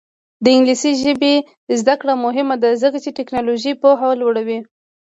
[0.43, 1.33] د انګلیسي ژبې
[1.79, 4.59] زده کړه مهمه ده ځکه چې تکنالوژي پوهه لوړوي.